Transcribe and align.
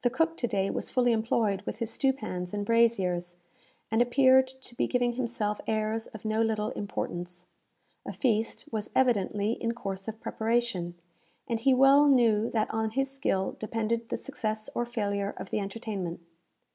The 0.00 0.08
cook 0.08 0.38
to 0.38 0.46
day 0.46 0.70
was 0.70 0.88
fully 0.88 1.12
employed 1.12 1.60
with 1.66 1.80
his 1.80 1.90
stewpans 1.90 2.54
and 2.54 2.64
braziers, 2.64 3.36
and 3.90 4.00
appeared 4.00 4.48
to 4.48 4.74
be 4.74 4.86
giving 4.86 5.12
himself 5.16 5.60
airs 5.66 6.06
of 6.06 6.24
no 6.24 6.40
little 6.40 6.70
importance. 6.70 7.44
A 8.06 8.12
feast 8.14 8.66
was 8.72 8.88
evidently 8.96 9.52
in 9.62 9.72
course 9.74 10.08
of 10.08 10.18
preparation, 10.18 10.94
and 11.46 11.60
he 11.60 11.74
well 11.74 12.06
knew 12.08 12.48
that 12.52 12.70
on 12.72 12.92
his 12.92 13.10
skill 13.10 13.54
depended 13.58 14.08
the 14.08 14.16
success 14.16 14.70
or 14.74 14.86
failure 14.86 15.34
of 15.36 15.50
the 15.50 15.60
entertainment. 15.60 16.22